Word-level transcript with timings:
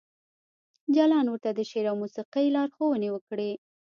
جلان 0.95 1.25
ورته 1.29 1.49
د 1.53 1.59
شعر 1.69 1.85
او 1.91 1.95
موسیقۍ 2.01 2.45
لارښوونې 2.55 3.09
وکړې 3.11 3.51